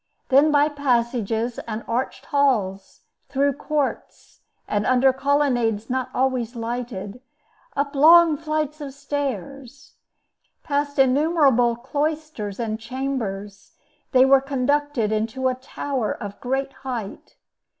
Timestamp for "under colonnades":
4.87-5.91